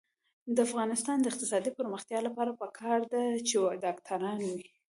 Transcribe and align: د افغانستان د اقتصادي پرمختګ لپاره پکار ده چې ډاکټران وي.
د 0.55 0.57
افغانستان 0.67 1.17
د 1.19 1.25
اقتصادي 1.31 1.71
پرمختګ 1.79 2.19
لپاره 2.27 2.51
پکار 2.61 2.99
ده 3.11 3.23
چې 3.47 3.57
ډاکټران 3.83 4.39
وي. 4.49 4.63